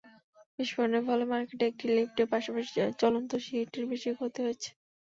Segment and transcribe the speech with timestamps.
[0.59, 4.69] বিস্ফোরণের ফলে মার্কেটের একটি লিফটের পাশাপাশি চলন্ত সিঁড়িটির বেশি ক্ষতি হয়েছে।